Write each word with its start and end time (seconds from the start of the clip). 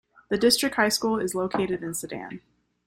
The 0.29 0.37
district 0.39 0.77
high 0.77 0.89
school 0.89 1.19
is 1.19 1.35
located 1.35 1.83
in 1.83 1.93
Sedan. 1.93 2.41